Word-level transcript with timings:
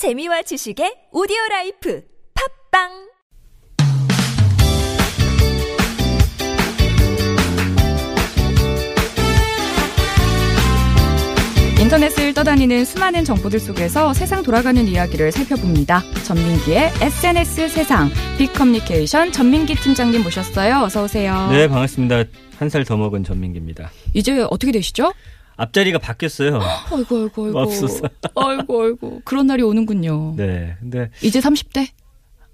재미와 0.00 0.40
지식의 0.48 1.12
오디오 1.12 1.36
라이프 1.50 2.00
팟빵 2.72 2.88
인터넷을 11.82 12.32
떠다니는 12.34 12.84
수많은 12.86 13.24
정보들 13.24 13.58
속에서 13.60 14.14
세상 14.14 14.42
돌아가는 14.42 14.82
이야기를 14.86 15.32
살펴봅니다. 15.32 16.02
전민기의 16.24 16.92
SNS 17.00 17.68
세상 17.68 18.10
빅커뮤니케이션 18.38 19.30
전민기 19.32 19.74
팀장님 19.74 20.22
모셨어요. 20.22 20.82
어서 20.82 21.04
오세요. 21.04 21.48
네, 21.50 21.68
반갑습니다. 21.68 22.24
한 22.58 22.68
살 22.68 22.84
더 22.84 22.96
먹은 22.96 23.24
전민기입니다. 23.24 23.90
이제 24.12 24.46
어떻게 24.50 24.70
되시죠? 24.72 25.12
앞자리가 25.60 25.98
바뀌었어요. 25.98 26.58
아이고 26.90 27.16
아이고 27.16 27.44
아이고. 27.46 27.52
맙소사. 27.52 28.08
아이고 28.34 28.82
아이고. 28.82 29.22
그런 29.24 29.46
날이 29.46 29.62
오는군요. 29.62 30.34
네, 30.36 30.76
근데 30.80 31.10
이제 31.22 31.38
30대? 31.40 31.88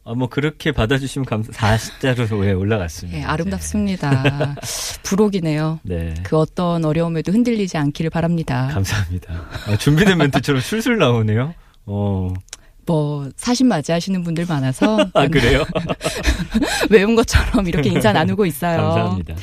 아, 0.04 0.14
뭐 0.14 0.28
그렇게 0.28 0.70
받아주시면 0.72 1.24
감사. 1.26 1.50
40자로 1.52 2.40
왜 2.40 2.52
올라갔습니다. 2.52 3.18
네, 3.18 3.24
아름답습니다. 3.24 4.54
부록이네요. 5.02 5.80
네. 5.82 6.14
그 6.22 6.36
어떤 6.36 6.84
어려움에도 6.84 7.32
흔들리지 7.32 7.76
않기를 7.76 8.10
바랍니다. 8.10 8.68
감사합니다. 8.72 9.34
아, 9.66 9.76
준비된 9.76 10.18
멘트처럼 10.18 10.60
술술 10.60 10.98
나오네요. 10.98 11.54
어, 11.86 12.32
뭐 12.86 13.28
사신 13.36 13.66
맞이하시는 13.66 14.22
분들 14.22 14.46
많아서 14.48 14.98
아 15.12 15.26
그래요? 15.26 15.64
외운 16.90 17.14
것처럼 17.16 17.66
이렇게 17.66 17.90
인사 17.90 18.12
나누고 18.12 18.46
있어요. 18.46 18.78
감사합니다. 18.78 19.34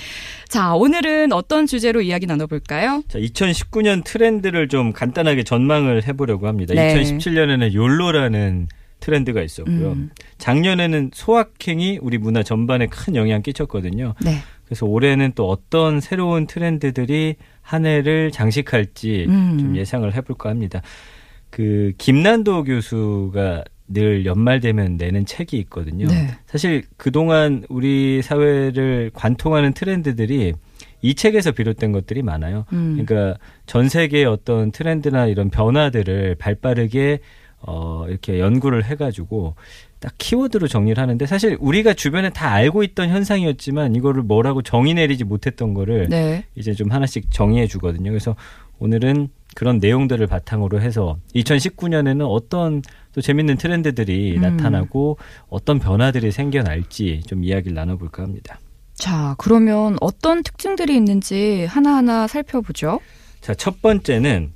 자, 0.48 0.74
오늘은 0.76 1.34
어떤 1.34 1.66
주제로 1.66 2.02
이야기 2.02 2.26
나눠볼까요? 2.26 3.04
자, 3.08 3.20
2019년 3.20 4.04
트렌드를 4.04 4.68
좀 4.68 4.94
간단하게 4.94 5.44
전망을 5.44 6.08
해보려고 6.08 6.48
합니다. 6.48 6.74
네. 6.74 6.94
2017년에는 6.96 7.74
욜로라는 7.74 8.68
트렌드가 9.00 9.42
있었고요. 9.42 9.94
음. 9.94 10.12
작년에는 10.38 11.12
소확행이 11.14 12.00
우리 12.02 12.18
문화 12.18 12.42
전반에 12.42 12.88
큰 12.88 13.16
영향 13.16 13.42
끼쳤거든요. 13.42 14.14
네. 14.24 14.38
그래서 14.66 14.86
올해는 14.86 15.34
또 15.36 15.50
어떤 15.50 16.00
새로운 16.00 16.48
트렌드들이 16.48 17.36
한 17.62 17.86
해를 17.86 18.32
장식할지 18.32 19.26
음. 19.28 19.58
좀 19.60 19.76
예상을 19.76 20.14
해볼까 20.14 20.50
합니다. 20.50 20.82
그 21.54 21.94
김난도 22.00 22.64
교수가 22.64 23.64
늘 23.88 24.26
연말 24.26 24.60
되면 24.60 24.98
내는 24.98 25.24
책이 25.24 25.56
있거든요. 25.60 26.08
네. 26.08 26.30
사실 26.48 26.82
그동안 26.98 27.64
우리 27.70 28.24
사회를 28.24 29.12
관통하는 29.14 29.74
트렌드들이 29.74 30.54
이 31.04 31.14
책에서 31.14 31.52
비롯된 31.52 31.92
것들이 31.92 32.24
많아요. 32.24 32.66
음. 32.74 32.98
그러니까 33.06 33.38
전 33.68 33.88
세계의 33.88 34.26
어떤 34.26 34.72
트렌드나 34.72 35.28
이런 35.28 35.52
변화들을 35.52 36.36
발 36.40 36.56
빠르게 36.56 37.20
어 37.60 38.08
이렇게 38.10 38.40
연구를 38.40 38.86
해 38.86 38.96
가지고 38.96 39.54
딱 40.00 40.12
키워드로 40.18 40.68
정리를 40.68 41.00
하는데 41.00 41.24
사실 41.28 41.56
우리가 41.60 41.94
주변에 41.94 42.32
다 42.32 42.52
알고 42.52 42.82
있던 42.82 43.10
현상이었지만 43.10 43.96
이거를 43.96 44.24
뭐라고 44.24 44.64
정의 44.64 44.96
내리지 44.96 45.24
못했던 45.24 45.76
거를 45.76 46.08
네. 46.10 46.46
이제 46.56 46.74
좀 46.74 46.92
하나씩 46.92 47.30
정의해 47.30 47.68
주거든요. 47.68 48.10
그래서 48.10 48.36
오늘은 48.80 49.30
그런 49.56 49.78
내용들을 49.78 50.26
바탕으로 50.28 50.82
해서 50.82 51.18
2019년에는 51.36 52.26
어떤 52.30 52.82
또 53.14 53.22
재밌는 53.22 53.58
트렌드들이 53.58 54.38
음. 54.38 54.42
나타나고 54.42 55.18
어떤 55.50 55.80
변화들이 55.80 56.32
생겨날지 56.32 57.24
좀 57.28 57.44
이야기를 57.44 57.76
나눠볼까 57.76 58.24
합니다. 58.24 58.60
자, 58.96 59.36
그러면 59.38 59.98
어떤 60.02 60.44
특징들이 60.44 60.96
있는지 60.96 61.66
하나하나 61.66 62.28
살펴보죠. 62.28 63.00
자, 63.42 63.54
첫 63.54 63.82
번째는 63.82 64.54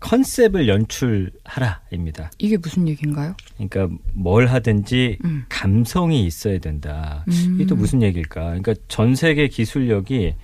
컨셉을 0.00 0.66
연출하라입니다. 0.66 2.30
이게 2.38 2.56
무슨 2.56 2.88
얘기인가요? 2.88 3.34
그러니까 3.54 3.88
뭘 4.14 4.46
하든지 4.46 5.18
음. 5.24 5.44
감성이 5.48 6.26
있어야 6.26 6.58
된다. 6.58 7.24
음. 7.28 7.54
이게 7.56 7.66
또 7.66 7.76
무슨 7.76 8.02
얘기일까? 8.02 8.44
그러니까 8.44 8.74
전 8.88 9.14
세계 9.14 9.46
기술력이 9.48 10.34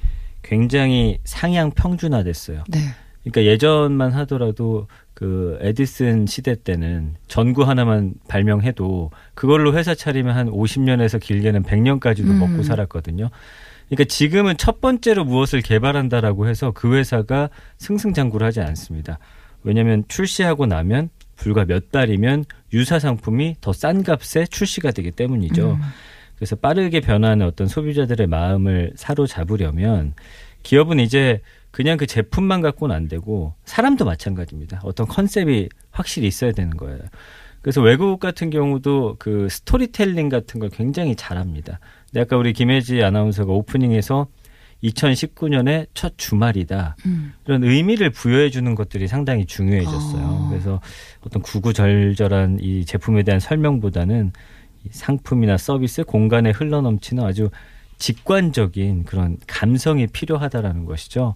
굉장히 0.42 1.18
상향 1.24 1.70
평준화됐어요. 1.70 2.64
네. 2.68 2.78
그러니까 3.30 3.50
예전만 3.52 4.12
하더라도 4.12 4.86
그 5.12 5.58
에디슨 5.60 6.26
시대 6.26 6.54
때는 6.54 7.16
전구 7.26 7.64
하나만 7.64 8.14
발명해도 8.28 9.10
그걸로 9.34 9.74
회사 9.74 9.94
차리면 9.94 10.36
한 10.36 10.48
50년에서 10.48 11.20
길게는 11.20 11.64
100년까지도 11.64 12.28
음. 12.28 12.38
먹고 12.38 12.62
살았거든요. 12.62 13.30
그러니까 13.88 14.04
지금은 14.04 14.56
첫 14.58 14.80
번째로 14.80 15.24
무엇을 15.24 15.60
개발한다라고 15.62 16.48
해서 16.48 16.70
그 16.70 16.96
회사가 16.96 17.50
승승장구를 17.78 18.46
하지 18.46 18.60
않습니다. 18.60 19.18
왜냐하면 19.64 20.04
출시하고 20.06 20.66
나면 20.66 21.08
불과 21.34 21.64
몇 21.64 21.90
달이면 21.90 22.44
유사 22.74 22.98
상품이 23.00 23.56
더 23.60 23.72
싼 23.72 24.04
값에 24.04 24.46
출시가 24.46 24.92
되기 24.92 25.10
때문이죠. 25.10 25.72
음. 25.72 25.80
그래서 26.36 26.54
빠르게 26.54 27.00
변하는 27.00 27.44
어떤 27.44 27.66
소비자들의 27.66 28.26
마음을 28.28 28.92
사로잡으려면 28.94 30.14
기업은 30.62 31.00
이제 31.00 31.40
그냥 31.76 31.98
그 31.98 32.06
제품만 32.06 32.62
갖고는 32.62 32.96
안 32.96 33.06
되고 33.06 33.52
사람도 33.66 34.06
마찬가지입니다. 34.06 34.80
어떤 34.82 35.06
컨셉이 35.06 35.68
확실히 35.90 36.26
있어야 36.26 36.52
되는 36.52 36.74
거예요. 36.74 36.98
그래서 37.60 37.82
외국 37.82 38.18
같은 38.18 38.48
경우도 38.48 39.16
그 39.18 39.48
스토리텔링 39.50 40.30
같은 40.30 40.58
걸 40.58 40.70
굉장히 40.70 41.14
잘합니다. 41.16 41.78
근데 42.06 42.22
아까 42.22 42.38
우리 42.38 42.54
김혜지 42.54 43.02
아나운서가 43.02 43.52
오프닝에서 43.52 44.26
2019년의 44.84 45.88
첫 45.92 46.14
주말이다. 46.16 46.96
음. 47.04 47.34
이런 47.44 47.62
의미를 47.62 48.08
부여해 48.08 48.48
주는 48.48 48.74
것들이 48.74 49.06
상당히 49.06 49.44
중요해졌어요. 49.44 50.24
아. 50.24 50.48
그래서 50.48 50.80
어떤 51.20 51.42
구구절절한 51.42 52.60
이 52.62 52.86
제품에 52.86 53.22
대한 53.22 53.38
설명보다는 53.38 54.32
이 54.84 54.88
상품이나 54.92 55.58
서비스 55.58 56.04
공간에 56.04 56.52
흘러넘치는 56.52 57.22
아주 57.22 57.50
직관적인 57.98 59.04
그런 59.04 59.36
감성이 59.46 60.06
필요하다라는 60.06 60.86
것이죠. 60.86 61.34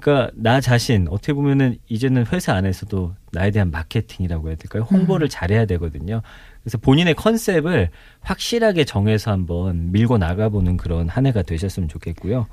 그러니까 0.00 0.30
나 0.34 0.60
자신 0.60 1.06
어떻게 1.08 1.32
보면은 1.32 1.78
이제는 1.88 2.26
회사 2.32 2.54
안에서도 2.54 3.14
나에 3.32 3.50
대한 3.50 3.70
마케팅이라고 3.70 4.48
해야 4.48 4.56
될까요? 4.56 4.82
홍보를 4.82 5.28
잘해야 5.28 5.66
되거든요. 5.66 6.20
그래서 6.62 6.78
본인의 6.78 7.14
컨셉을 7.14 7.90
확실하게 8.20 8.84
정해서 8.84 9.30
한번 9.30 9.92
밀고 9.92 10.18
나가보는 10.18 10.76
그런 10.78 11.08
한 11.08 11.26
해가 11.26 11.42
되셨으면 11.42 11.88
좋겠고요. 11.88 12.46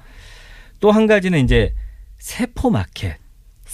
또 0.80 0.92
한 0.92 1.08
가지는 1.08 1.44
이제 1.44 1.74
세포 2.18 2.70
마켓 2.70 3.18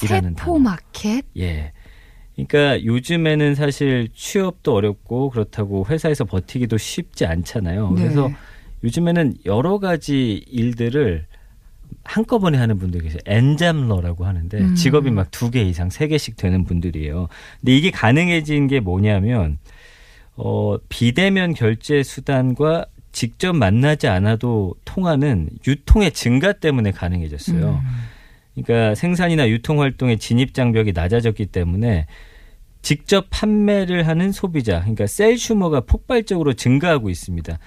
이라는 0.03 0.35
세포 0.37 0.53
단어. 0.53 0.59
마켓? 0.59 1.25
예. 1.37 1.73
그러니까 2.35 2.83
요즘에는 2.85 3.55
사실 3.55 4.09
취업도 4.13 4.75
어렵고 4.75 5.31
그렇다고 5.31 5.85
회사에서 5.87 6.23
버티기도 6.23 6.77
쉽지 6.77 7.25
않잖아요. 7.25 7.91
네. 7.91 8.03
그래서 8.03 8.29
요즘에는 8.83 9.37
여러 9.45 9.79
가지 9.79 10.43
일들을 10.47 11.25
한꺼번에 12.03 12.57
하는 12.57 12.77
분들이 12.77 13.03
계세요. 13.03 13.19
엔잡러라고 13.25 14.25
하는데 14.25 14.57
음. 14.57 14.75
직업이 14.75 15.11
막 15.11 15.29
두 15.31 15.51
개 15.51 15.61
이상, 15.61 15.89
세 15.89 16.07
개씩 16.07 16.37
되는 16.37 16.63
분들이에요. 16.63 17.27
근데 17.59 17.75
이게 17.75 17.91
가능해진 17.91 18.67
게 18.67 18.79
뭐냐면 18.79 19.57
어 20.35 20.77
비대면 20.89 21.53
결제 21.53 22.03
수단과 22.03 22.85
직접 23.11 23.53
만나지 23.55 24.07
않아도 24.07 24.75
통하는 24.85 25.49
유통의 25.67 26.11
증가 26.11 26.53
때문에 26.53 26.91
가능해졌어요. 26.91 27.81
음. 27.83 28.61
그러니까 28.63 28.95
생산이나 28.95 29.49
유통 29.49 29.81
활동의 29.81 30.17
진입 30.19 30.53
장벽이 30.53 30.91
낮아졌기 30.93 31.47
때문에 31.47 32.05
직접 32.81 33.27
판매를 33.29 34.07
하는 34.07 34.31
소비자, 34.31 34.79
그러니까 34.79 35.07
셀 35.07 35.37
슈머가 35.37 35.81
폭발적으로 35.81 36.53
증가하고 36.53 37.09
있습니다. 37.09 37.57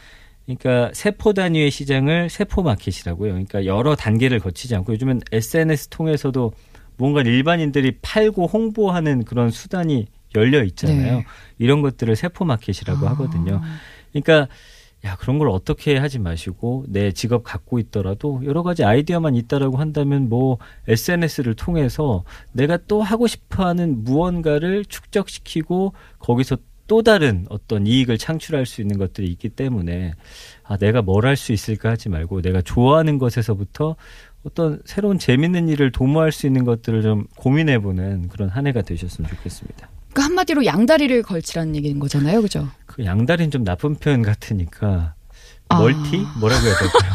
그러니까 0.59 0.91
세포 0.95 1.33
단위의 1.33 1.71
시장을 1.71 2.29
세포 2.29 2.63
마켓이라고요. 2.63 3.33
그러니까 3.33 3.65
여러 3.67 3.95
단계를 3.95 4.41
거치지 4.41 4.75
않고 4.75 4.93
요즘은 4.95 5.21
SNS 5.31 5.89
통해서도 5.89 6.53
뭔가 6.97 7.23
일반인들이 7.23 7.99
팔고 8.03 8.47
홍보하는 8.47 9.25
그런 9.25 9.51
수단이 9.51 10.07
열려 10.35 10.63
있잖아요. 10.65 11.19
네. 11.19 11.25
이런 11.59 11.83
것들을 11.83 12.15
세포 12.17 12.45
마켓이라고 12.45 13.07
아. 13.07 13.11
하거든요. 13.13 13.61
그러니까 14.13 14.49
야 15.05 15.17
그런 15.17 15.39
걸 15.39 15.49
어떻게 15.49 15.97
하지 15.97 16.19
마시고 16.19 16.85
내 16.89 17.11
직업 17.13 17.43
갖고 17.43 17.79
있더라도 17.79 18.43
여러 18.45 18.63
가지 18.63 18.85
아이디어만 18.85 19.35
있다라고 19.35 19.79
한다면 19.79 20.29
뭐 20.29 20.59
SNS를 20.89 21.55
통해서 21.55 22.25
내가 22.53 22.77
또 22.87 23.01
하고 23.01 23.27
싶어하는 23.27 24.05
무언가를 24.05 24.85
축적시키고 24.85 25.95
거기서 26.19 26.59
또 26.91 27.03
다른 27.03 27.47
어떤 27.51 27.87
이익을 27.87 28.19
창출할 28.19 28.67
수 28.67 28.81
있는 28.81 28.99
것들이 28.99 29.29
있기 29.29 29.51
때문에 29.51 30.15
아 30.65 30.77
내가 30.77 31.03
뭘 31.03 31.25
할 31.25 31.37
수 31.37 31.53
있을까 31.53 31.91
하지 31.91 32.09
말고 32.09 32.43
내가 32.43 32.63
좋아하는 32.63 33.19
것에서부터 33.19 33.95
어떤 34.43 34.83
새로운 34.87 35.17
재밌는 35.17 35.69
일을 35.69 35.93
도모할 35.93 36.33
수 36.33 36.49
있는 36.49 36.65
것들을 36.65 37.03
좀 37.03 37.27
고민해보는 37.37 38.27
그런 38.29 38.49
한 38.49 38.67
해가 38.67 38.83
되셨으면 38.83 39.31
좋겠습니다. 39.31 39.89
그러니까 40.09 40.25
한마디로 40.25 40.65
양다리를 40.65 41.23
걸치라는 41.23 41.77
얘기인 41.77 42.01
거잖아요. 42.01 42.43
그죠? 42.43 42.67
그 42.87 43.05
양다리는 43.05 43.53
좀 43.53 43.63
나쁜 43.63 43.95
표현 43.95 44.23
같으니까 44.23 44.89
아. 44.89 45.20
멀티 45.79 46.27
뭐라고 46.39 46.67
해야 46.67 46.75
될까요? 46.77 47.13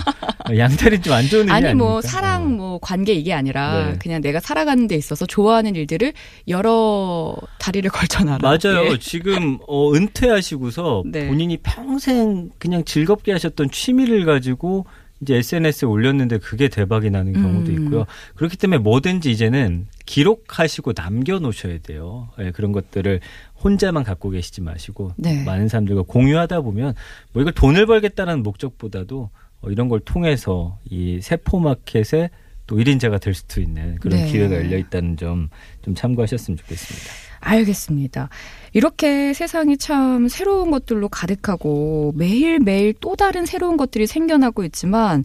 양다리 0.57 1.01
좀 1.01 1.13
안 1.13 1.27
좋은 1.27 1.41
의미 1.41 1.51
아니 1.51 1.73
뭐 1.73 1.97
아닙니까? 1.97 2.07
사랑 2.07 2.43
어. 2.43 2.45
뭐 2.45 2.79
관계 2.79 3.13
이게 3.13 3.33
아니라 3.33 3.91
네. 3.91 3.97
그냥 3.99 4.21
내가 4.21 4.39
살아가는 4.39 4.85
데 4.87 4.95
있어서 4.95 5.25
좋아하는 5.25 5.75
일들을 5.75 6.13
여러 6.47 7.35
다리를 7.59 7.89
걸쳐놔라. 7.91 8.39
맞아요. 8.41 8.91
예. 8.91 8.99
지금 8.99 9.57
어, 9.67 9.91
은퇴하시고서 9.93 11.03
네. 11.07 11.27
본인이 11.27 11.57
평생 11.57 12.51
그냥 12.59 12.83
즐겁게 12.85 13.31
하셨던 13.31 13.71
취미를 13.71 14.25
가지고 14.25 14.85
이제 15.21 15.35
SNS에 15.35 15.87
올렸는데 15.87 16.39
그게 16.39 16.67
대박이 16.67 17.09
나는 17.09 17.33
경우도 17.33 17.71
음. 17.71 17.83
있고요. 17.83 18.05
그렇기 18.35 18.57
때문에 18.57 18.79
뭐든지 18.79 19.31
이제는 19.31 19.87
기록하시고 20.05 20.93
남겨놓으셔야 20.95 21.79
돼요. 21.79 22.29
예, 22.39 22.51
그런 22.51 22.71
것들을 22.71 23.21
혼자만 23.63 24.03
갖고 24.03 24.29
계시지 24.29 24.61
마시고 24.61 25.13
네. 25.15 25.43
많은 25.45 25.67
사람들과 25.67 26.03
공유하다 26.03 26.61
보면 26.61 26.93
뭐 27.31 27.41
이걸 27.41 27.53
돈을 27.53 27.85
벌겠다는 27.85 28.43
목적보다도 28.43 29.29
어, 29.61 29.69
이런 29.69 29.89
걸 29.89 29.99
통해서 30.01 30.77
이 30.85 31.19
세포 31.21 31.59
마켓에 31.59 32.29
또 32.67 32.77
1인자가 32.77 33.21
될 33.21 33.33
수도 33.33 33.61
있는 33.61 33.95
그런 33.99 34.19
네. 34.19 34.31
기회가 34.31 34.55
열려 34.55 34.77
있다는 34.77 35.17
점 35.17 35.49
좀 35.85 35.93
참고하셨으면 35.93 36.57
좋겠습니다. 36.57 37.11
알겠습니다. 37.39 38.29
이렇게 38.73 39.33
세상이 39.33 39.77
참 39.77 40.27
새로운 40.27 40.71
것들로 40.71 41.09
가득하고 41.09 42.11
매일매일 42.15 42.95
또 42.99 43.15
다른 43.15 43.45
새로운 43.45 43.77
것들이 43.77 44.07
생겨나고 44.07 44.63
있지만 44.65 45.23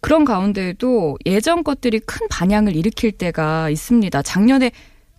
그런 0.00 0.24
가운데에도 0.24 1.18
예전 1.26 1.62
것들이 1.62 2.00
큰 2.00 2.26
반향을 2.28 2.74
일으킬 2.74 3.12
때가 3.12 3.68
있습니다. 3.68 4.22
작년에 4.22 4.70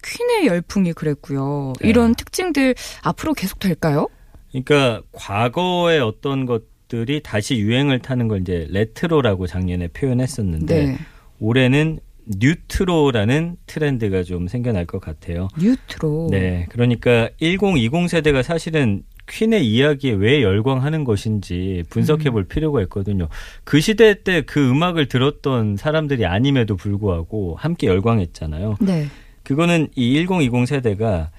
퀸의 0.03 0.47
열풍이 0.47 0.93
그랬고요. 0.93 1.73
네. 1.79 1.89
이런 1.89 2.15
특징들 2.15 2.73
앞으로 3.03 3.35
계속 3.35 3.59
될까요? 3.59 4.07
그러니까 4.49 5.03
과거의 5.11 5.99
어떤 5.99 6.47
것들이 6.47 7.21
다시 7.21 7.59
유행을 7.59 7.99
타는 7.99 8.27
걸 8.27 8.41
이제 8.41 8.65
레트로라고 8.71 9.45
작년에 9.45 9.89
표현했었는데 9.89 10.85
네. 10.85 10.97
올해는 11.41 11.99
뉴트로라는 12.27 13.57
트렌드가 13.65 14.23
좀 14.23 14.47
생겨날 14.47 14.85
것 14.85 15.01
같아요. 15.01 15.49
뉴트로. 15.59 16.27
네. 16.31 16.67
그러니까 16.69 17.29
1020 17.41 18.07
세대가 18.07 18.43
사실은 18.43 19.03
퀸의 19.27 19.65
이야기에 19.67 20.13
왜 20.13 20.41
열광하는 20.43 21.03
것인지 21.03 21.83
분석해 21.89 22.29
음. 22.29 22.33
볼 22.33 22.43
필요가 22.45 22.81
있거든요. 22.83 23.27
그 23.63 23.79
시대 23.81 24.23
때 24.23 24.41
그 24.43 24.69
음악을 24.69 25.07
들었던 25.07 25.77
사람들이 25.77 26.25
아님에도 26.25 26.75
불구하고 26.75 27.55
함께 27.55 27.88
열광했잖아요. 27.88 28.77
네. 28.81 29.07
그거는 29.43 29.88
이 29.95 30.13
1020 30.15 30.67
세대가 30.67 31.31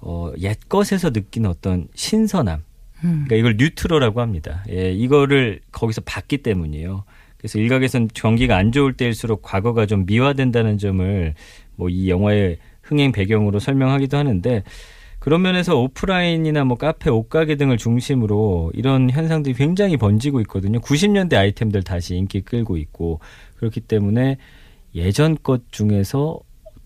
어, 0.00 0.32
옛것에서 0.38 1.10
느끼는 1.10 1.50
어떤 1.50 1.88
신선함. 1.94 2.62
음. 3.02 3.24
그러니까 3.26 3.36
이걸 3.36 3.56
뉴트로라고 3.58 4.20
합니다. 4.20 4.64
예, 4.70 4.92
이거를 4.92 5.60
거기서 5.72 6.02
봤기 6.02 6.38
때문이에요. 6.38 7.04
그래서 7.40 7.58
일각에선 7.58 8.10
경기가 8.12 8.58
안 8.58 8.70
좋을 8.70 8.92
때일수록 8.92 9.40
과거가 9.40 9.86
좀 9.86 10.04
미화된다는 10.04 10.76
점을 10.76 11.34
뭐 11.76 11.88
이 11.88 12.10
영화의 12.10 12.58
흥행 12.82 13.12
배경으로 13.12 13.58
설명하기도 13.58 14.16
하는데 14.16 14.62
그런 15.20 15.42
면에서 15.42 15.78
오프라인이나 15.78 16.64
뭐 16.64 16.76
카페, 16.76 17.08
옷가게 17.10 17.56
등을 17.56 17.76
중심으로 17.78 18.72
이런 18.74 19.10
현상들이 19.10 19.54
굉장히 19.54 19.96
번지고 19.96 20.40
있거든요. 20.42 20.80
90년대 20.80 21.34
아이템들 21.34 21.82
다시 21.82 22.16
인기 22.16 22.40
끌고 22.40 22.76
있고 22.76 23.20
그렇기 23.56 23.80
때문에 23.80 24.38
예전 24.94 25.36
것 25.42 25.70
중에서 25.70 26.40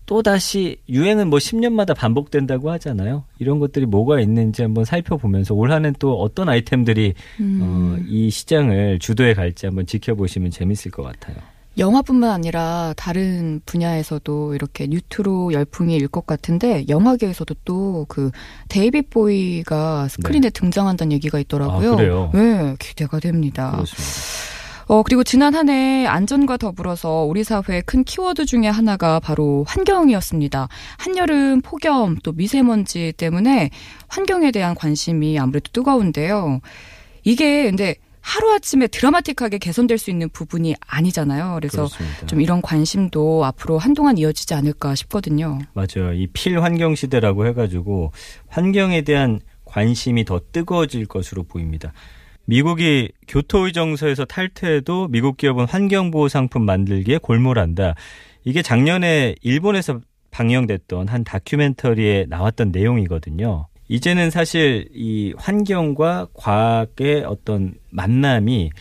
또 0.05 0.21
다시 0.21 0.77
유행은 0.87 1.29
뭐 1.29 1.39
10년마다 1.39 1.95
반복된다고 1.95 2.71
하잖아요. 2.71 3.23
이런 3.39 3.59
것들이 3.59 3.85
뭐가 3.85 4.19
있는지 4.19 4.61
한번 4.61 4.85
살펴보면서 4.85 5.53
올 5.55 5.71
한해는 5.71 5.95
또 5.99 6.19
어떤 6.21 6.47
아이템들이 6.49 7.13
음. 7.39 7.59
어, 7.61 8.03
이 8.07 8.29
시장을 8.29 8.99
주도해 8.99 9.33
갈지 9.33 9.65
한번 9.65 9.85
지켜보시면 9.85 10.51
재밌을 10.51 10.91
것 10.91 11.03
같아요. 11.03 11.35
영화뿐만 11.77 12.29
아니라 12.31 12.93
다른 12.95 13.59
분야에서도 13.65 14.55
이렇게 14.55 14.87
뉴트로 14.87 15.51
열풍이 15.51 15.93
일 15.95 16.07
것 16.07 16.25
같은데 16.25 16.85
영화계에서도 16.87 17.53
또 17.65 18.05
그 18.07 18.31
데이빗 18.69 19.09
보위가 19.09 20.07
스크린에 20.07 20.51
등장한다는 20.51 21.11
얘기가 21.13 21.37
있더라고요. 21.39 21.91
아, 21.93 21.95
그래요? 21.97 22.31
네, 22.33 22.75
기대가 22.79 23.19
됩니다. 23.19 23.71
그렇습니다. 23.71 24.34
어, 24.87 25.01
그리고 25.03 25.23
지난 25.23 25.55
한 25.55 25.69
해 25.69 26.05
안전과 26.05 26.57
더불어서 26.57 27.23
우리 27.23 27.43
사회의 27.43 27.81
큰 27.85 28.03
키워드 28.03 28.45
중에 28.45 28.67
하나가 28.67 29.19
바로 29.19 29.63
환경이었습니다. 29.67 30.67
한여름 30.99 31.61
폭염 31.61 32.17
또 32.23 32.31
미세먼지 32.33 33.11
때문에 33.17 33.71
환경에 34.07 34.51
대한 34.51 34.75
관심이 34.75 35.39
아무래도 35.39 35.71
뜨거운데요. 35.71 36.59
이게 37.23 37.63
근데 37.63 37.95
하루아침에 38.21 38.87
드라마틱하게 38.87 39.57
개선될 39.59 39.97
수 39.97 40.11
있는 40.11 40.29
부분이 40.29 40.75
아니잖아요. 40.79 41.55
그래서 41.55 41.77
그렇습니다. 41.87 42.25
좀 42.27 42.41
이런 42.41 42.61
관심도 42.61 43.43
앞으로 43.45 43.77
한동안 43.79 44.17
이어지지 44.19 44.53
않을까 44.53 44.93
싶거든요. 44.95 45.59
맞아요. 45.73 46.13
이 46.13 46.27
필환경 46.27 46.93
시대라고 46.95 47.47
해가지고 47.47 48.11
환경에 48.47 49.01
대한 49.01 49.39
관심이 49.63 50.25
더 50.25 50.39
뜨거워질 50.51 51.05
것으로 51.07 51.43
보입니다. 51.43 51.91
미국이 52.45 53.09
교토의정서에서 53.27 54.25
탈퇴해도 54.25 55.07
미국 55.09 55.37
기업은 55.37 55.65
환경보호 55.65 56.27
상품 56.27 56.63
만들기에 56.63 57.17
골몰한다. 57.17 57.95
이게 58.43 58.61
작년에 58.61 59.35
일본에서 59.41 59.99
방영됐던 60.31 61.07
한 61.07 61.23
다큐멘터리에 61.23 62.27
나왔던 62.29 62.71
내용이거든요. 62.71 63.67
이제는 63.87 64.29
사실 64.29 64.87
이 64.93 65.33
환경과 65.37 66.27
과학의 66.33 67.23
어떤 67.25 67.75
만남이 67.91 68.71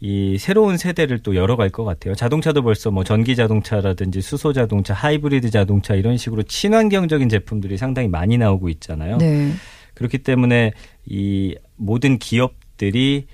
이 0.00 0.36
새로운 0.38 0.78
세대를 0.78 1.20
또 1.20 1.36
열어갈 1.36 1.70
것 1.70 1.84
같아요. 1.84 2.16
자동차도 2.16 2.62
벌써 2.62 2.90
뭐 2.90 3.04
전기 3.04 3.36
자동차라든지 3.36 4.20
수소 4.20 4.52
자동차, 4.52 4.94
하이브리드 4.94 5.50
자동차 5.50 5.94
이런 5.94 6.16
식으로 6.16 6.42
친환경적인 6.42 7.28
제품들이 7.28 7.76
상당히 7.76 8.08
많이 8.08 8.36
나오고 8.36 8.68
있잖아요. 8.68 9.18
네. 9.18 9.52
그렇기 9.94 10.18
때문에 10.18 10.72
이 11.06 11.54
모든 11.76 12.18
기업 12.18 12.54
들이 12.82 13.26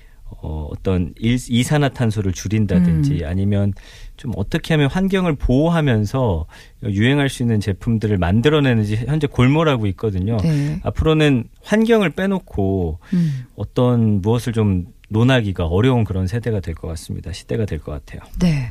어, 0.43 0.67
어떤 0.71 1.11
일, 1.17 1.39
이산화탄소를 1.49 2.33
줄인다든지 2.33 3.23
아니면 3.25 3.73
좀 4.15 4.31
어떻게 4.35 4.75
하면 4.75 4.87
환경을 4.91 5.35
보호하면서 5.37 6.45
유행할 6.83 7.29
수 7.29 7.41
있는 7.41 7.59
제품들을 7.59 8.15
만들어내는지 8.19 8.95
현재 9.07 9.25
골몰하고 9.25 9.87
있거든요. 9.87 10.37
네. 10.37 10.79
앞으로는 10.83 11.45
환경을 11.63 12.11
빼놓고 12.11 12.99
음. 13.13 13.45
어떤 13.55 14.21
무엇을 14.21 14.53
좀 14.53 14.85
논하기가 15.09 15.65
어려운 15.65 16.03
그런 16.03 16.27
세대가 16.27 16.59
될 16.59 16.75
것 16.75 16.87
같습니다. 16.89 17.31
시대가 17.33 17.65
될 17.65 17.79
것 17.79 17.91
같아요. 17.91 18.21
네. 18.39 18.69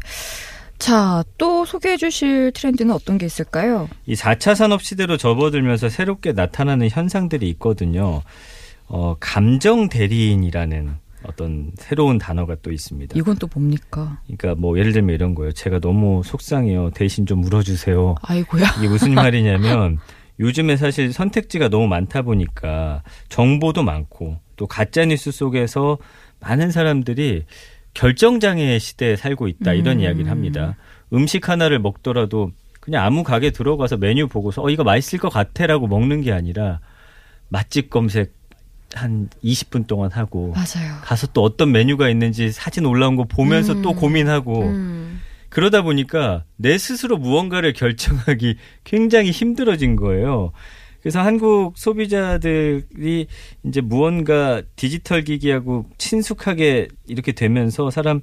자, 0.78 1.24
또 1.38 1.64
소개해 1.64 1.96
주실 1.96 2.52
트렌드는 2.52 2.94
어떤 2.94 3.18
게 3.18 3.26
있을까요? 3.26 3.88
이 4.06 4.14
4차 4.14 4.54
산업 4.54 4.80
시대로 4.84 5.16
접어들면서 5.16 5.88
새롭게 5.88 6.30
나타나는 6.34 6.88
현상들이 6.88 7.48
있거든요. 7.50 8.22
어, 8.88 9.16
감정 9.20 9.88
대리인이라는 9.88 10.96
어떤 11.24 11.72
새로운 11.76 12.18
단어가 12.18 12.56
또 12.62 12.72
있습니다. 12.72 13.14
이건 13.16 13.36
또 13.36 13.48
뭡니까? 13.52 14.20
그러니까 14.26 14.54
뭐 14.60 14.78
예를 14.78 14.92
들면 14.92 15.14
이런 15.14 15.34
거예요. 15.34 15.52
제가 15.52 15.80
너무 15.80 16.22
속상해요. 16.24 16.90
대신 16.90 17.26
좀 17.26 17.44
울어주세요. 17.44 18.16
아이고야. 18.22 18.64
이게 18.78 18.88
무슨 18.88 19.14
말이냐면 19.14 19.98
요즘에 20.40 20.76
사실 20.76 21.12
선택지가 21.12 21.68
너무 21.68 21.88
많다 21.88 22.22
보니까 22.22 23.02
정보도 23.28 23.82
많고 23.82 24.38
또 24.56 24.66
가짜 24.66 25.04
뉴스 25.04 25.32
속에서 25.32 25.98
많은 26.40 26.70
사람들이 26.70 27.44
결정장애의 27.94 28.78
시대에 28.78 29.16
살고 29.16 29.48
있다 29.48 29.72
이런 29.72 29.96
음. 29.96 30.02
이야기를 30.02 30.30
합니다. 30.30 30.76
음식 31.12 31.48
하나를 31.48 31.80
먹더라도 31.80 32.52
그냥 32.80 33.04
아무 33.04 33.24
가게 33.24 33.50
들어가서 33.50 33.96
메뉴 33.96 34.28
보고서 34.28 34.62
어 34.62 34.70
이거 34.70 34.84
맛있을 34.84 35.18
것 35.18 35.30
같아라고 35.30 35.88
먹는 35.88 36.20
게 36.20 36.32
아니라 36.32 36.80
맛집 37.48 37.90
검색 37.90 38.37
한 38.94 39.28
20분 39.44 39.86
동안 39.86 40.10
하고 40.10 40.52
맞아요. 40.52 40.98
가서 41.02 41.26
또 41.28 41.42
어떤 41.42 41.72
메뉴가 41.72 42.08
있는지 42.08 42.50
사진 42.52 42.86
올라온 42.86 43.16
거 43.16 43.24
보면서 43.24 43.74
음. 43.74 43.82
또 43.82 43.94
고민하고 43.94 44.62
음. 44.62 45.20
그러다 45.48 45.82
보니까 45.82 46.44
내 46.56 46.78
스스로 46.78 47.16
무언가를 47.16 47.72
결정하기 47.72 48.56
굉장히 48.84 49.30
힘들어진 49.30 49.96
거예요. 49.96 50.52
그래서 51.00 51.20
한국 51.20 51.78
소비자들이 51.78 53.28
이제 53.64 53.80
무언가 53.80 54.62
디지털 54.76 55.22
기기하고 55.22 55.86
친숙하게 55.96 56.88
이렇게 57.06 57.32
되면서 57.32 57.90
사람 57.90 58.20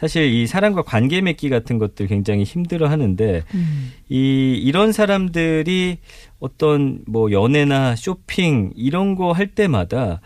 사실 0.00 0.32
이 0.32 0.46
사람과 0.46 0.82
관계 0.82 1.20
맺기 1.20 1.50
같은 1.50 1.78
것들 1.78 2.06
굉장히 2.06 2.44
힘들어 2.44 2.88
하는데 2.88 3.42
음. 3.54 3.92
이 4.08 4.58
이런 4.64 4.92
사람들이 4.92 5.98
어떤 6.38 7.02
뭐 7.06 7.30
연애나 7.30 7.96
쇼핑 7.96 8.72
이런 8.74 9.14
거 9.14 9.32
할 9.32 9.48
때마다 9.48 10.20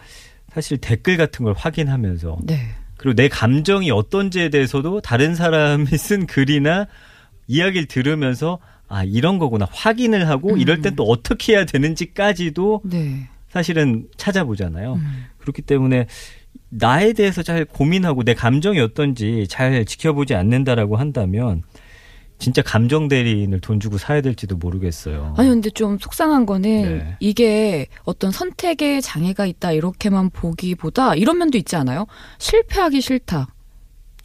사실 0.53 0.79
댓글 0.79 1.17
같은 1.17 1.45
걸 1.45 1.55
확인하면서 1.57 2.39
네. 2.45 2.69
그리고 2.97 3.17
내 3.17 3.29
감정이 3.29 3.91
어떤지에 3.91 4.49
대해서도 4.51 5.01
다른 5.01 5.35
사람이 5.35 5.87
쓴 5.99 6.27
글이나 6.27 6.87
이야기를 7.49 7.87
들으면서 7.87 8.61
아 8.89 9.03
이런 9.03 9.39
거구나 9.39 9.67
확인을 9.71 10.29
하고 10.29 10.55
음. 10.55 10.59
이럴 10.59 10.81
땐 10.81 10.95
또 10.95 11.03
어떻게 11.05 11.55
해야 11.55 11.65
되는지까지도 11.65 12.83
네. 12.85 13.29
사실은 13.49 14.07
찾아보잖아요. 14.17 14.95
음. 14.95 15.25
그렇기 15.39 15.63
때문에 15.63 16.07
나에 16.77 17.13
대해서 17.13 17.43
잘 17.43 17.65
고민하고 17.65 18.25
내 18.25 18.35
감정이 18.35 18.81
어떤지 18.81 19.47
잘 19.49 19.85
지켜보지 19.85 20.35
않는다라고 20.35 20.97
한다면 20.97 21.63
진짜 22.39 22.63
감정 22.63 23.07
대리인을 23.09 23.61
돈 23.61 23.79
주고 23.79 23.97
사야 23.97 24.21
될지도 24.21 24.57
모르겠어요. 24.57 25.35
아니 25.37 25.49
근데 25.49 25.71
좀 25.71 25.99
속상한 25.99 26.47
거는 26.47 26.99
네. 26.99 27.17
이게 27.21 27.87
어떤 28.03 28.33
선택에 28.33 29.01
장애가 29.01 29.47
있다 29.47 29.73
이렇게만 29.73 30.31
보기보다 30.31 31.15
이런 31.15 31.39
면도 31.39 31.57
있지 31.59 31.77
않아요? 31.77 32.07
실패하기 32.39 33.01
싫다. 33.01 33.54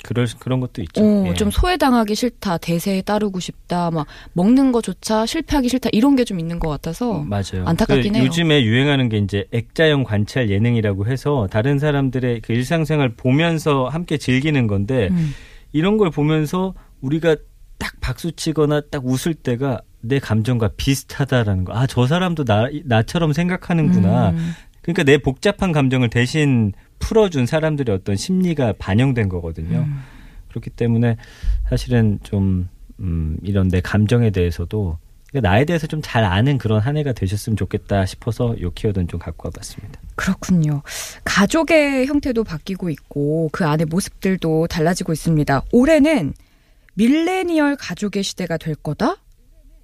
그럴 0.03 0.27
그런 0.39 0.60
것도 0.62 0.82
있죠. 0.84 1.03
어, 1.03 1.27
예. 1.27 1.34
좀 1.34 1.51
소외당하기 1.51 2.15
싫다. 2.15 2.58
대세에 2.60 3.01
따르고 3.01 3.39
싶다. 3.39 3.91
막 3.91 4.08
먹는 4.34 4.72
거조차 4.72 5.25
실패하기 5.25 5.68
싫다. 5.70 5.89
이런 5.91 6.15
게 6.15 6.24
좀 6.24 6.39
있는 6.39 6.60
것 6.60 6.70
같아서 6.70 7.24
맞아요. 7.24 7.65
안타깝긴 7.65 8.13
그 8.13 8.20
해요. 8.20 8.25
요즘에 8.27 8.63
유행하는 8.63 9.10
게 9.10 9.18
이제 9.18 9.46
액자형 9.51 10.03
관찰 10.03 10.50
예능이라고 10.50 11.08
해서 11.08 11.48
다른 11.50 11.79
사람들의 11.79 12.41
그 12.41 12.53
일상생활 12.53 13.10
보면서 13.15 13.88
함께 13.88 14.18
즐기는 14.18 14.68
건데 14.68 15.08
음. 15.12 15.34
이런 15.72 15.98
걸 15.98 16.12
보면서 16.12 16.74
우리가 17.01 17.36
딱 17.77 17.94
박수 18.01 18.32
치거나 18.32 18.82
딱 18.91 19.06
웃을 19.06 19.34
때가 19.34 19.82
내 20.01 20.20
감정과 20.20 20.72
비슷하다라는 20.77 21.65
거. 21.65 21.74
아, 21.74 21.88
저 21.88 22.06
사람도 22.08 22.44
나, 22.46 22.68
나처럼 22.86 23.34
생각하는구나. 23.34 24.29
음. 24.32 24.51
그러니까 24.82 25.03
내 25.03 25.18
복잡한 25.18 25.72
감정을 25.72 26.10
대신 26.10 26.74
풀어준 27.00 27.46
사람들의 27.46 27.96
어떤 27.96 28.15
심리가 28.15 28.74
반영된 28.77 29.29
거거든요. 29.29 29.79
음. 29.79 30.00
그렇기 30.50 30.70
때문에 30.72 31.18
사실은 31.70 32.20
좀, 32.24 32.70
음, 33.00 33.38
이런 33.44 33.68
내 33.70 33.82
감정에 33.82 34.29
대해서도 34.29 34.98
그러니까 35.29 35.50
나에 35.50 35.65
대해서 35.65 35.86
좀 35.88 36.01
잘 36.01 36.24
아는 36.24 36.58
그런 36.58 36.79
한 36.79 36.98
해가 36.98 37.13
되셨으면 37.13 37.56
좋겠다 37.56 38.06
싶어서 38.06 38.60
요 38.62 38.72
키워드는 38.72 39.08
좀 39.08 39.20
갖고 39.20 39.48
와봤습니다. 39.48 40.00
그렇군요. 40.15 40.82
가족의 41.24 42.08
형태도 42.08 42.44
바뀌고 42.44 42.89
있고 42.89 43.50
그 43.51 43.65
안에 43.65 43.86
모습들도 43.86 44.68
달라지고 44.68 45.13
있습니다. 45.13 45.62
올해는 45.72 46.34
밀레니얼 46.96 47.75
가족의 47.75 48.24
시대가 48.24 48.58
될 48.58 48.75
거다? 48.75 49.18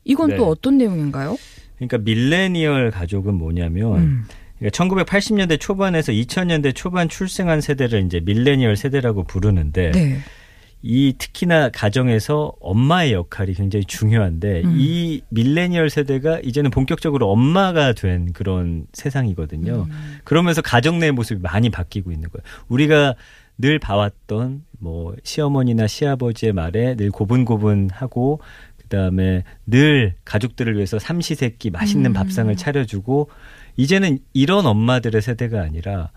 이건 0.03 0.31
네. 0.31 0.35
또 0.37 0.47
어떤 0.47 0.77
내용인가요? 0.77 1.37
그러니까 1.75 1.97
밀레니얼 1.99 2.91
가족은 2.91 3.35
뭐냐면 3.35 3.95
음. 3.97 4.25
그러니까 4.59 4.83
1980년대 4.83 5.59
초반에서 5.59 6.11
2000년대 6.11 6.73
초반 6.75 7.09
출생한 7.09 7.61
세대를 7.61 8.05
이제 8.05 8.19
밀레니얼 8.21 8.75
세대라고 8.75 9.23
부르는데 9.23 9.91
네. 9.91 10.19
이 10.87 11.15
특히나 11.17 11.69
가정에서 11.69 12.53
엄마의 12.61 13.13
역할이 13.13 13.55
굉장히 13.55 13.85
중요한데 13.85 14.61
음. 14.65 14.75
이 14.77 15.21
밀레니얼 15.29 15.89
세대가 15.89 16.39
이제는 16.41 16.69
본격적으로 16.69 17.31
엄마가 17.31 17.93
된 17.93 18.31
그런 18.33 18.85
세상이거든요. 18.93 19.87
음. 19.89 20.17
그러면서 20.23 20.61
가정 20.61 20.99
내 20.99 21.09
모습이 21.09 21.41
많이 21.41 21.71
바뀌고 21.71 22.11
있는 22.11 22.29
거예요. 22.29 22.43
우리가 22.67 23.15
늘 23.57 23.79
봐왔던 23.79 24.63
뭐 24.79 25.15
시어머니나 25.23 25.87
시아버지의 25.87 26.53
말에 26.53 26.95
늘 26.95 27.09
고분고분하고 27.09 28.41
그다음에 28.77 29.43
늘 29.65 30.13
가족들을 30.23 30.75
위해서 30.75 30.99
삼시세끼 30.99 31.71
맛있는 31.71 32.11
음. 32.11 32.13
밥상을 32.13 32.55
차려주고 32.55 33.29
이제는 33.77 34.19
이런 34.33 34.65
엄마들의 34.65 35.21
세대가 35.21 35.61
아니라 35.61 36.11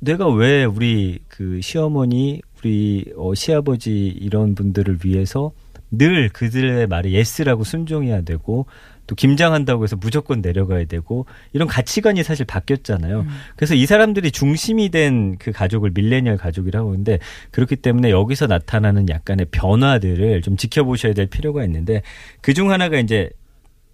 내가 0.00 0.28
왜 0.28 0.64
우리 0.64 1.20
그 1.28 1.60
시어머니, 1.60 2.40
우리 2.58 3.04
어, 3.16 3.34
시아버지 3.34 4.08
이런 4.08 4.54
분들을 4.54 5.00
위해서 5.04 5.52
늘 5.90 6.28
그들의 6.30 6.86
말에 6.86 7.12
yes라고 7.12 7.64
순종해야 7.64 8.22
되고 8.22 8.66
또 9.06 9.14
김장한다고 9.14 9.84
해서 9.84 9.96
무조건 9.96 10.40
내려가야 10.40 10.86
되고 10.86 11.26
이런 11.52 11.68
가치관이 11.68 12.22
사실 12.22 12.46
바뀌었잖아요. 12.46 13.20
음. 13.20 13.28
그래서 13.56 13.74
이 13.74 13.84
사람들이 13.84 14.30
중심이 14.30 14.88
된 14.90 15.36
그 15.38 15.52
가족을 15.52 15.90
밀레니얼 15.92 16.36
가족이라고 16.36 16.90
하는데 16.90 17.18
그렇기 17.50 17.76
때문에 17.76 18.10
여기서 18.10 18.46
나타나는 18.46 19.08
약간의 19.08 19.46
변화들을 19.50 20.42
좀 20.42 20.56
지켜보셔야 20.56 21.14
될 21.14 21.26
필요가 21.26 21.64
있는데 21.64 22.02
그중 22.40 22.70
하나가 22.70 22.98
이제 22.98 23.30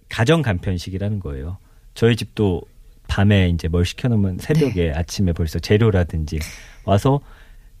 가정 0.09 0.41
간편식이라는 0.41 1.19
거예요. 1.19 1.57
저희 1.95 2.15
집도 2.15 2.61
밤에 3.09 3.49
이제 3.49 3.67
뭘 3.67 3.83
시켜놓으면 3.83 4.37
새벽에 4.39 4.93
아침에 4.95 5.33
벌써 5.33 5.59
재료라든지 5.59 6.39
와서 6.85 7.19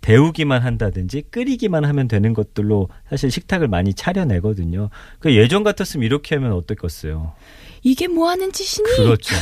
데우기만 0.01 0.61
한다든지 0.61 1.23
끓이기만 1.29 1.85
하면 1.85 2.07
되는 2.07 2.33
것들로 2.33 2.89
사실 3.09 3.31
식탁을 3.31 3.67
많이 3.67 3.93
차려내거든요. 3.93 4.89
그 5.19 5.35
예전 5.35 5.63
같았으면 5.63 6.05
이렇게 6.05 6.35
하면 6.35 6.53
어땠겠어요? 6.53 7.33
이게 7.83 8.07
뭐 8.07 8.29
하는 8.29 8.51
짓이니? 8.51 8.95
그렇죠. 8.97 9.35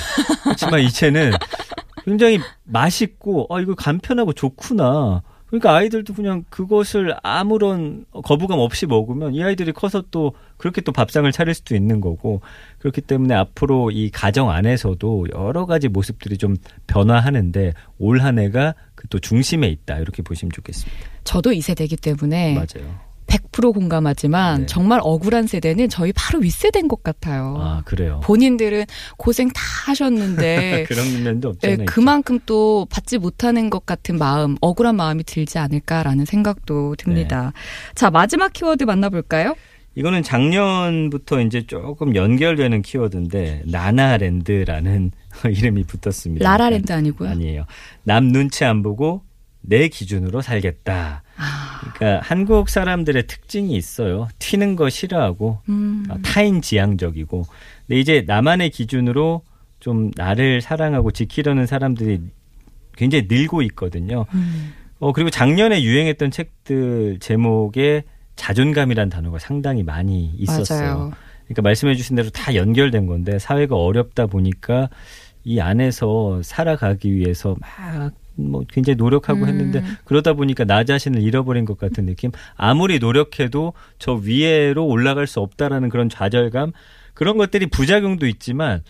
그렇지만 0.44 0.82
이제는 0.82 1.32
굉장히 2.06 2.40
맛있고 2.64 3.48
아 3.50 3.60
이거 3.62 3.76
간편하고 3.76 4.34
좋구나. 4.34 5.24
그러니까 5.60 5.76
아이들도 5.76 6.14
그냥 6.14 6.44
그것을 6.50 7.16
아무런 7.24 8.06
거부감 8.24 8.60
없이 8.60 8.86
먹으면 8.86 9.34
이 9.34 9.44
아이들이 9.44 9.72
커서 9.72 10.04
또 10.12 10.34
그렇게 10.58 10.82
또 10.82 10.92
밥상을 10.92 11.30
차릴 11.32 11.54
수도 11.54 11.76
있는 11.76 12.00
거고 12.02 12.42
그렇기 12.80 13.02
때문에 13.02 13.34
앞으로 13.36 13.92
이 13.92 14.10
가정 14.10 14.50
안에서도 14.50 15.28
여러 15.34 15.66
가지 15.66 15.88
모습들이 15.88 16.38
좀 16.38 16.56
변화하는데 16.88 17.74
올 18.00 18.22
한 18.22 18.40
해가 18.40 18.74
그 18.96 19.08
또 19.10 19.20
중심에 19.20 19.68
있다 19.68 20.00
이렇게 20.00 20.22
보시면 20.22 20.52
좋겠습니다. 20.52 20.98
저도 21.24 21.54
이 21.54 21.62
세대이기 21.62 21.98
때문에 21.98 22.56
맞아요. 22.56 23.07
100% 23.28 23.74
공감하지만 23.74 24.62
네. 24.62 24.66
정말 24.66 25.00
억울한 25.04 25.48
세대는 25.48 25.90
저희 25.90 26.12
바로 26.14 26.40
윗세대인 26.40 26.88
것 26.88 27.04
같아요. 27.04 27.58
아 27.60 27.82
그래요. 27.86 28.22
본인들은 28.24 28.86
고생 29.18 29.50
다 29.50 29.62
하셨는데 29.86 30.86
그런 30.90 31.24
면도 31.24 31.50
예, 31.50 31.52
없잖아요. 31.52 31.86
그만큼 31.86 32.40
또 32.46 32.88
받지 32.90 33.18
못하는 33.18 33.70
것 33.70 33.86
같은 33.86 34.18
마음, 34.18 34.56
억울한 34.62 34.96
마음이 34.96 35.24
들지 35.24 35.60
않을까라는 35.60 36.26
생각도 36.26 36.96
듭니다. 36.98 37.52
네. 37.54 37.92
자, 37.96 38.10
마지막 38.10 38.54
키워드 38.54 38.84
만나볼까요? 38.86 39.56
이거는 39.96 40.22
작년부터 40.22 41.42
이제 41.42 41.66
조금 41.66 42.16
연결되는 42.16 42.84
키워드인데 42.84 43.64
나나랜드라는 43.66 45.12
이름이 45.50 45.86
붙었습니다. 45.86 46.48
라라랜드 46.48 46.94
아니고요. 46.94 47.30
아니에요. 47.30 47.66
남 48.04 48.32
눈치 48.32 48.64
안 48.64 48.84
보고 48.84 49.24
내 49.62 49.88
기준으로 49.88 50.42
살겠다. 50.42 51.24
아, 51.38 51.92
그러니까 51.94 52.26
한국 52.26 52.70
사람들의 52.70 53.28
특징이 53.28 53.76
있어요. 53.76 54.28
튀는 54.40 54.76
거 54.76 54.90
싫어하고 54.90 55.60
음, 55.70 56.06
어, 56.10 56.18
타인 56.24 56.62
지향적이고. 56.62 57.46
근데 57.88 58.00
이제 58.00 58.24
나만의 58.26 58.70
기준으로 58.70 59.42
좀 59.80 60.12
나를 60.16 60.62
사랑하고 60.62 61.12
지키려는 61.12 61.66
사람들이 61.66 62.22
굉장히 62.96 63.28
늘고 63.30 63.62
있거든요. 63.64 64.26
음, 64.34 64.74
어, 65.00 65.12
그리고 65.14 65.30
작년에 65.30 65.84
유행했던 65.84 66.32
책들 66.32 67.20
제목에 67.20 68.04
자존감이란 68.36 69.10
단어가 69.10 69.40
상당히 69.40 69.84
많이 69.84 70.32
있었어요. 70.38 70.80
맞아요. 70.80 71.12
그러니까 71.46 71.62
말씀해 71.62 71.96
주신 71.96 72.16
대로 72.16 72.30
다 72.30 72.56
연결된 72.56 73.06
건데 73.06 73.40
사회가 73.40 73.76
어렵다 73.76 74.28
보니까 74.28 74.90
이 75.44 75.60
안에서 75.60 76.42
살아가기 76.44 77.14
위해서 77.14 77.56
막 77.60 78.12
뭐 78.38 78.64
굉장히 78.70 78.96
노력하고 78.96 79.42
음. 79.44 79.48
했는데 79.48 79.84
그러다 80.06 80.34
보니까 80.34 80.64
나 80.64 80.84
자신을 80.84 81.22
잃어버린 81.22 81.66
것 81.66 81.78
같은 81.78 82.06
느낌. 82.06 82.32
아무리 82.56 83.00
노력해도 83.00 83.74
저 84.00 84.14
위에로 84.14 84.86
올라갈 84.86 85.28
수 85.28 85.40
없다라는 85.40 85.90
그런 85.90 86.10
좌절감 86.10 86.72
그런 87.14 87.38
것들이 87.38 87.68
부작용도 87.68 88.28
있지만 88.28 88.84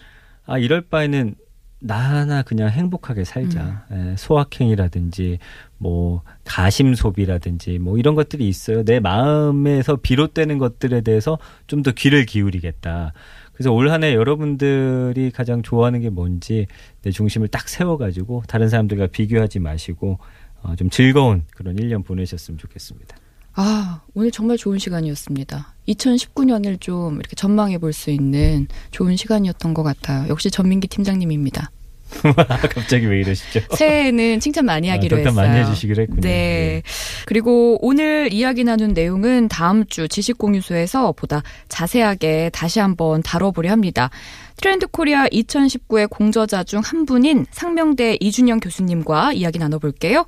아 0.46 0.58
이럴 0.58 0.82
바에는 0.82 1.36
나 1.80 1.96
하나 1.96 2.42
그냥 2.42 2.70
행복하게 2.70 3.24
살자. 3.24 3.86
예, 3.92 4.16
소확행이라든지 4.18 5.38
뭐 5.78 6.24
가심 6.44 6.96
소비라든지 6.96 7.78
뭐 7.78 7.98
이런 8.00 8.16
것들이 8.16 8.48
있어요. 8.48 8.84
내 8.84 9.00
마음에서 9.00 9.96
비롯되는 9.98 10.58
것들에 10.58 11.02
대해서 11.02 11.38
좀 11.68 11.84
더 11.84 11.92
귀를 11.92 12.26
기울이겠다. 12.26 13.14
그래서 13.58 13.72
올 13.74 13.90
한 13.90 14.04
해 14.04 14.14
여러분들이 14.14 15.32
가장 15.32 15.64
좋아하는 15.64 16.00
게 16.02 16.10
뭔지 16.12 16.68
내 17.02 17.10
중심을 17.10 17.48
딱 17.48 17.68
세워가지고 17.68 18.44
다른 18.48 18.70
사람들과 18.70 19.08
비교하지 19.08 19.58
마시고 19.60 20.20
어, 20.62 20.76
좀 20.76 20.92
즐거운 20.92 21.44
그런 21.56 21.76
1년 21.76 22.06
보내셨으면 22.06 22.60
좋겠습니다. 22.60 23.18
아, 23.54 24.02
오늘 24.14 24.30
정말 24.30 24.58
좋은 24.58 24.78
시간이었습니다. 24.78 25.74
2019년을 25.88 26.80
좀 26.80 27.16
이렇게 27.20 27.36
전망해 27.36 27.80
볼 27.80 27.92
수 27.94 28.12
있는 28.12 28.68
좋은 28.92 29.16
시간이었던 29.16 29.74
것 29.74 29.82
같아요. 29.82 30.28
역시 30.30 30.52
전민기 30.52 30.88
팀장님입니다. 30.88 31.72
갑자기 32.74 33.06
왜 33.06 33.20
이러시죠? 33.20 33.60
새해에는 33.76 34.40
칭찬 34.40 34.66
많이 34.66 34.90
아, 34.90 34.94
하기로 34.94 35.18
덕담 35.18 35.34
했어요. 35.34 35.48
많이 35.48 35.60
해주시기로 35.62 36.02
했군요. 36.04 36.22
네. 36.22 36.82
그리고 37.26 37.78
오늘 37.86 38.34
이야기 38.34 38.64
나눈 38.64 38.94
내용은 38.94 39.48
다음 39.48 39.86
주 39.86 40.08
지식공유소에서 40.08 41.12
보다 41.12 41.44
자세하게 41.70 42.50
다시 42.54 42.80
한번 42.80 43.22
다뤄보려 43.22 43.70
합니다. 43.72 44.10
트렌드 44.58 44.88
코리아 44.88 45.28
2019의 45.28 46.10
공저자 46.10 46.64
중 46.64 46.78
한 46.88 47.06
분인 47.06 47.46
상명대 47.52 48.18
이준영 48.20 48.60
교수님과 48.62 49.34
이야기 49.34 49.60
나눠볼게요. 49.60 50.26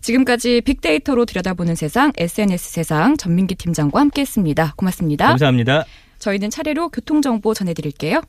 지금까지 0.00 0.62
빅데이터로 0.62 1.24
들여다보는 1.26 1.74
세상, 1.76 2.10
SNS 2.16 2.70
세상 2.72 3.16
전민기 3.16 3.54
팀장과 3.54 4.00
함께했습니다. 4.00 4.74
고맙습니다. 4.76 5.28
감사합니다. 5.28 5.84
저희는 6.18 6.50
차례로 6.50 6.88
교통정보 6.88 7.54
전해드릴게요. 7.54 8.22